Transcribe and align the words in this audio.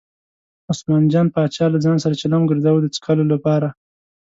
عثمان 0.71 1.03
جان 1.11 1.27
پاچا 1.33 1.65
له 1.73 1.79
ځان 1.85 1.97
سره 2.03 2.19
چلم 2.21 2.41
ګرځاوه 2.49 2.79
د 2.81 2.87
څکلو 2.95 3.23
لپاره. 3.33 3.67